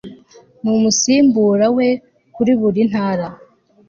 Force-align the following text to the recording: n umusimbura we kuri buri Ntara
n 0.63 0.65
umusimbura 0.77 1.65
we 1.77 1.87
kuri 2.33 2.51
buri 2.59 2.81
Ntara 2.89 3.27